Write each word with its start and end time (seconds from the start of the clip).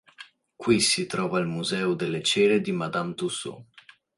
Qui 0.63 0.77
si 0.81 1.05
trova 1.05 1.37
il 1.37 1.45
museo 1.45 1.93
delle 1.93 2.23
cere 2.23 2.59
di 2.59 2.71
Madame 2.71 3.13
Tussauds. 3.13 3.67